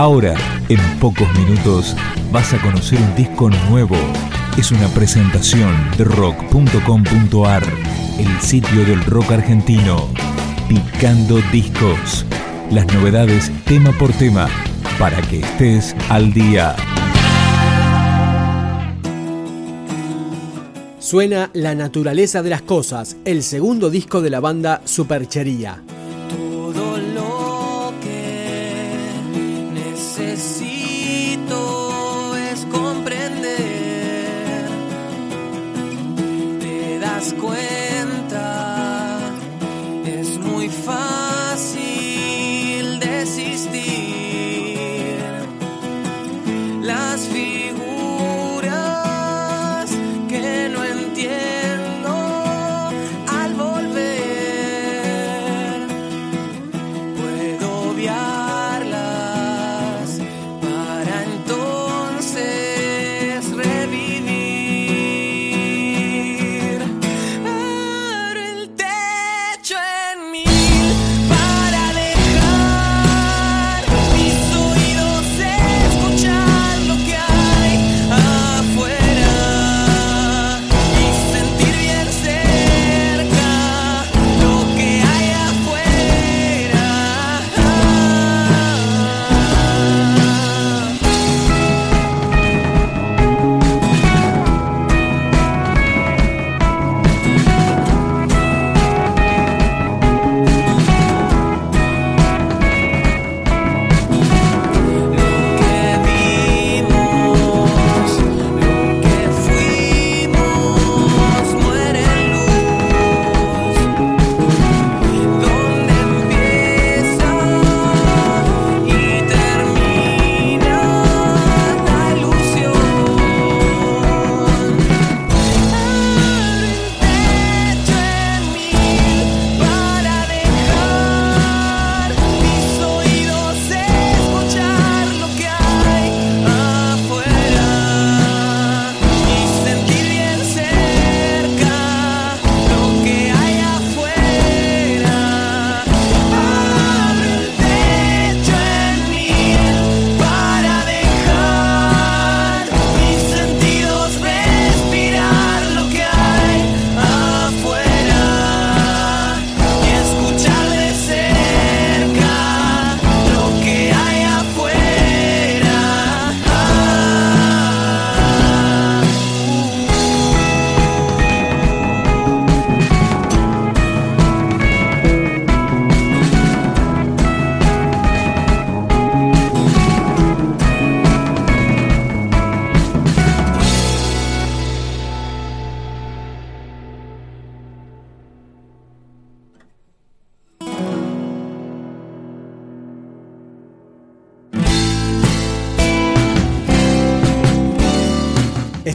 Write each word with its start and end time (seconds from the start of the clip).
Ahora, 0.00 0.34
en 0.70 0.80
pocos 0.98 1.28
minutos, 1.38 1.94
vas 2.32 2.54
a 2.54 2.62
conocer 2.62 2.98
un 2.98 3.14
disco 3.16 3.50
nuevo. 3.68 3.96
Es 4.56 4.72
una 4.72 4.88
presentación 4.94 5.76
de 5.98 6.04
rock.com.ar, 6.04 7.62
el 8.18 8.40
sitio 8.40 8.86
del 8.86 9.04
rock 9.04 9.32
argentino. 9.32 10.08
Picando 10.70 11.38
discos. 11.52 12.24
Las 12.70 12.86
novedades 12.94 13.52
tema 13.66 13.92
por 13.92 14.10
tema, 14.14 14.48
para 14.98 15.20
que 15.20 15.40
estés 15.40 15.94
al 16.08 16.32
día. 16.32 16.74
Suena 20.98 21.50
La 21.52 21.74
naturaleza 21.74 22.42
de 22.42 22.48
las 22.48 22.62
cosas, 22.62 23.18
el 23.26 23.42
segundo 23.42 23.90
disco 23.90 24.22
de 24.22 24.30
la 24.30 24.40
banda 24.40 24.80
Superchería. 24.86 25.82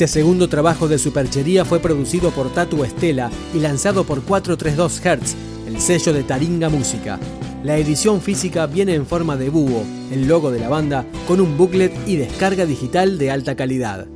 Este 0.00 0.20
segundo 0.20 0.48
trabajo 0.48 0.88
de 0.88 0.98
superchería 0.98 1.66
fue 1.66 1.78
producido 1.78 2.30
por 2.30 2.50
Tatu 2.54 2.84
Estela 2.84 3.30
y 3.54 3.58
lanzado 3.58 4.04
por 4.04 4.22
432 4.22 4.98
Hz, 4.98 5.36
el 5.66 5.78
sello 5.78 6.14
de 6.14 6.22
Taringa 6.22 6.70
Música. 6.70 7.20
La 7.62 7.76
edición 7.76 8.22
física 8.22 8.66
viene 8.66 8.94
en 8.94 9.04
forma 9.04 9.36
de 9.36 9.50
búho, 9.50 9.84
el 10.10 10.26
logo 10.26 10.50
de 10.50 10.58
la 10.58 10.70
banda, 10.70 11.04
con 11.28 11.38
un 11.38 11.58
booklet 11.58 11.92
y 12.08 12.16
descarga 12.16 12.64
digital 12.64 13.18
de 13.18 13.30
alta 13.30 13.56
calidad. 13.56 14.06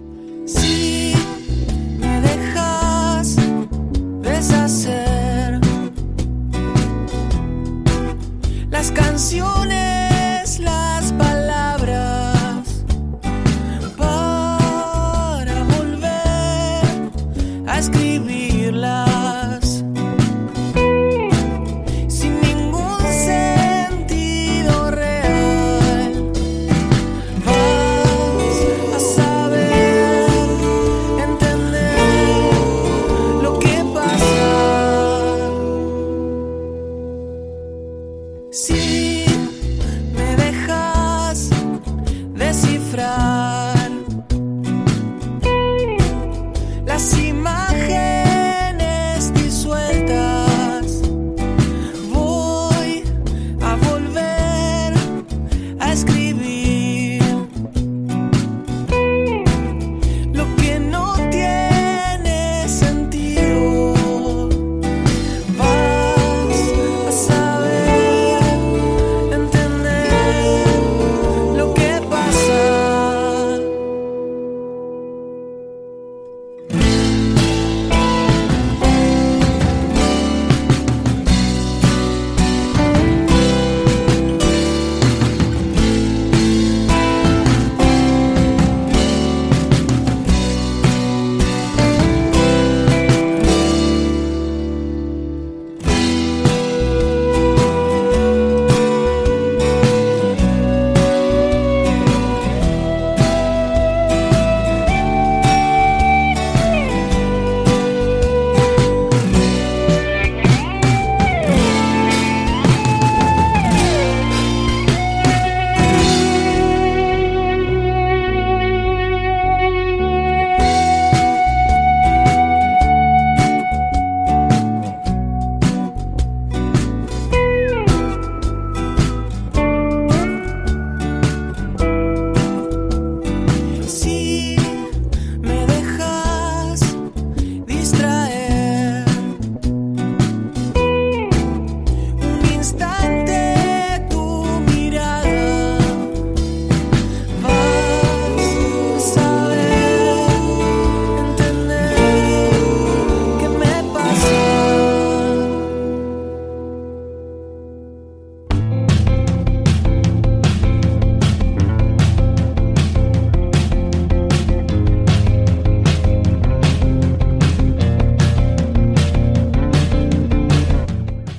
A 17.74 17.78
escribirlas. 17.80 18.43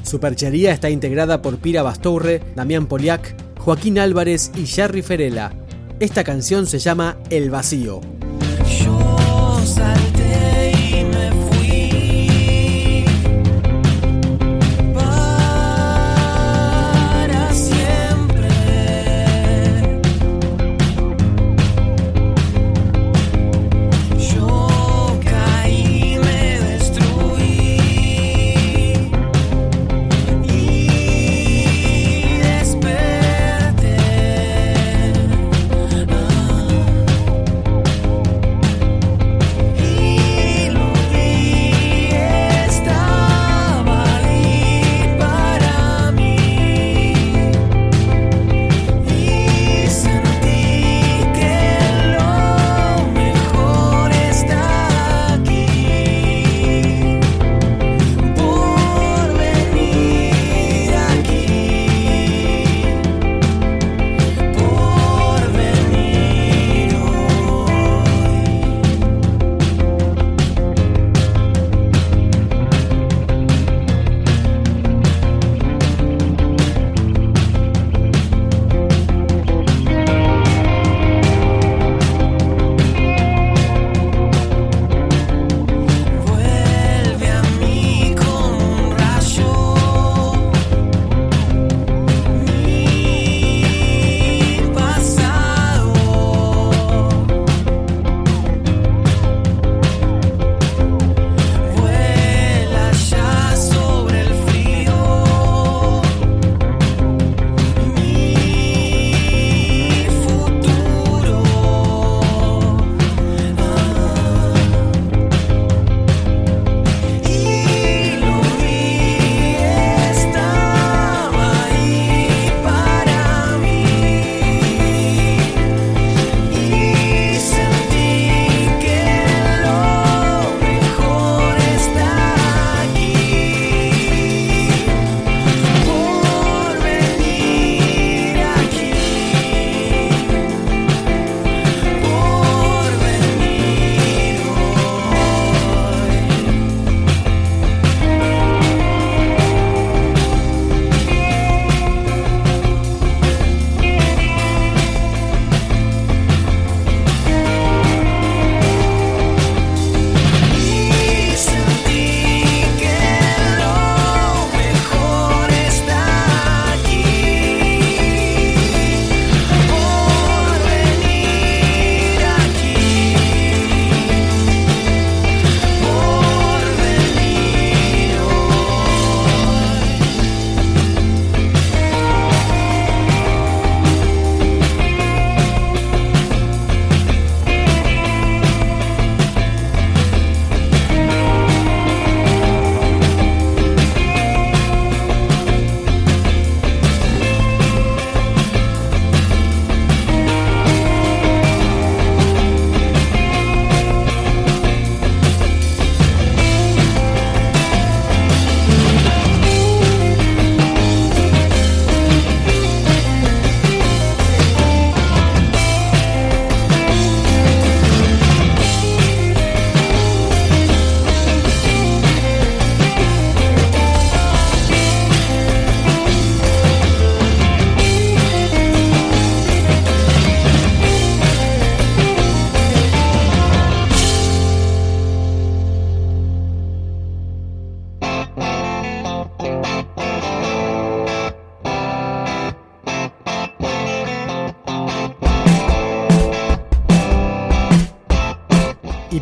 Su 0.06 0.20
perchería 0.20 0.72
está 0.72 0.92
integrada 0.92 1.42
por 1.42 1.58
Pira 1.58 1.82
Bastourre, 1.82 2.42
Damián 2.56 2.86
Poliak, 2.86 3.36
Joaquín 3.60 3.98
Álvarez 3.98 4.52
y 4.56 4.68
Jerry 4.68 5.02
Ferela. 5.02 5.52
Esta 6.00 6.24
canción 6.24 6.68
se 6.68 6.78
llama 6.78 7.18
El 7.32 7.50
Vacío. 7.50 8.02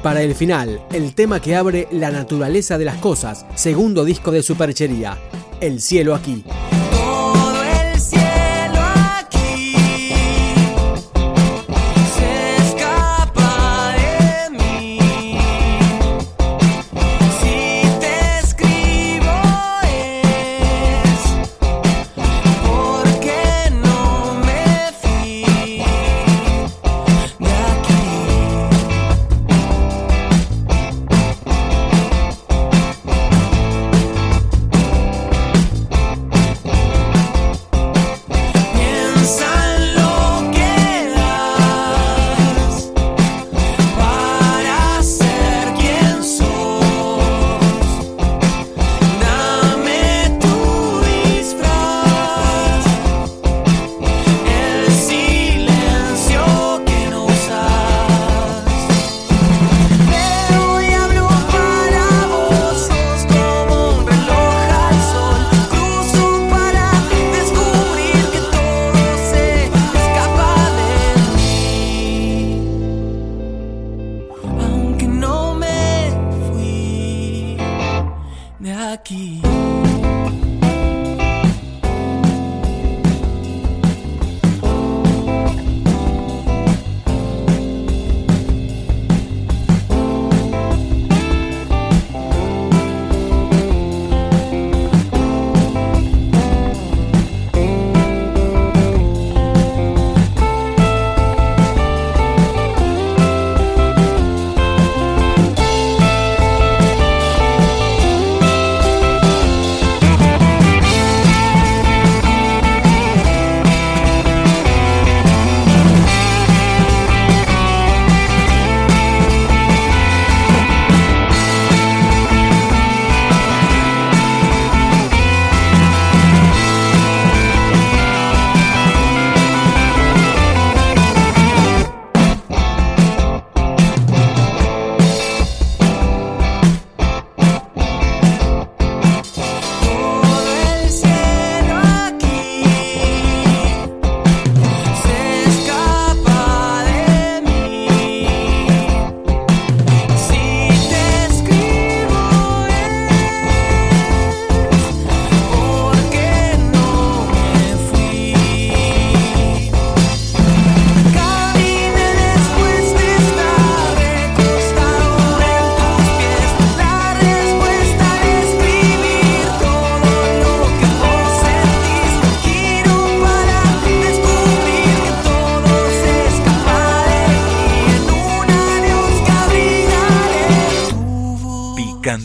para 0.03 0.21
el 0.21 0.35
final, 0.35 0.81
el 0.91 1.15
tema 1.15 1.41
que 1.41 1.55
abre 1.55 1.87
La 1.89 2.11
naturaleza 2.11 2.77
de 2.77 2.83
las 2.85 2.97
cosas, 2.97 3.45
segundo 3.55 4.03
disco 4.03 4.31
de 4.31 4.43
Superchería, 4.43 5.17
El 5.61 5.79
cielo 5.79 6.13
aquí. 6.13 6.43